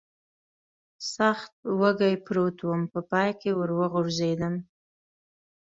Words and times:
سخت 1.15 1.53
وږی 1.79 2.13
پروت 2.25 2.57
ووم، 2.61 2.81
په 2.93 2.99
پای 3.11 3.29
کې 3.39 3.51
ور 3.57 3.69
وغورځېدم. 3.79 4.55